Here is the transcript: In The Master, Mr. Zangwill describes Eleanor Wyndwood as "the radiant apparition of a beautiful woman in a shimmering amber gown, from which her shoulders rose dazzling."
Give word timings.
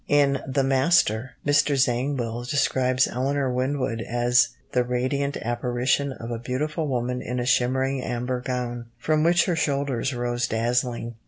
In 0.07 0.39
The 0.47 0.63
Master, 0.63 1.35
Mr. 1.45 1.77
Zangwill 1.77 2.43
describes 2.49 3.07
Eleanor 3.07 3.51
Wyndwood 3.53 4.01
as 4.01 4.47
"the 4.71 4.83
radiant 4.83 5.37
apparition 5.37 6.11
of 6.11 6.31
a 6.31 6.39
beautiful 6.39 6.87
woman 6.87 7.21
in 7.21 7.39
a 7.39 7.45
shimmering 7.45 8.01
amber 8.01 8.41
gown, 8.41 8.87
from 8.97 9.21
which 9.23 9.45
her 9.45 9.55
shoulders 9.55 10.15
rose 10.15 10.47
dazzling." 10.47 11.17